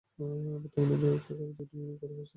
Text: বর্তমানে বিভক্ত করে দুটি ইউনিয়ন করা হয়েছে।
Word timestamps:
বর্তমানে 0.19 0.95
বিভক্ত 0.95 1.29
করে 1.29 1.53
দুটি 1.57 1.75
ইউনিয়ন 1.77 1.97
করা 2.01 2.13
হয়েছে। 2.13 2.29